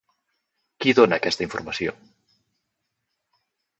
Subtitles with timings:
[0.85, 1.93] Qui dona aquesta informació?